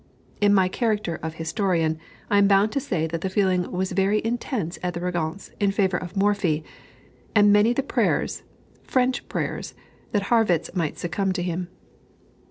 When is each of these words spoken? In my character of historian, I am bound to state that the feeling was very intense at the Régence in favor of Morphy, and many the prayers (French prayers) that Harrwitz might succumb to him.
In 0.41 0.51
my 0.51 0.67
character 0.67 1.19
of 1.21 1.35
historian, 1.35 1.99
I 2.27 2.39
am 2.39 2.47
bound 2.47 2.71
to 2.71 2.79
state 2.79 3.11
that 3.11 3.21
the 3.21 3.29
feeling 3.29 3.71
was 3.71 3.91
very 3.91 4.19
intense 4.25 4.79
at 4.81 4.95
the 4.95 4.99
Régence 4.99 5.51
in 5.59 5.69
favor 5.69 5.95
of 5.95 6.17
Morphy, 6.17 6.63
and 7.35 7.53
many 7.53 7.71
the 7.71 7.83
prayers 7.83 8.41
(French 8.81 9.29
prayers) 9.29 9.75
that 10.11 10.23
Harrwitz 10.31 10.73
might 10.73 10.97
succumb 10.97 11.33
to 11.33 11.43
him. 11.43 11.67